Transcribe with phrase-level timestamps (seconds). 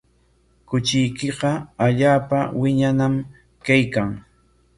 [0.69, 1.51] Kuchiykiqa
[1.87, 3.15] allaapa wirañam
[3.65, 4.09] kaykan.